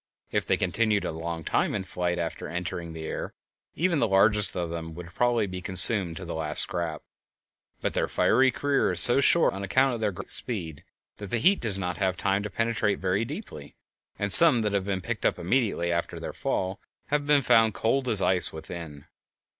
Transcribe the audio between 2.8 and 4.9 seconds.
the air, even the largest of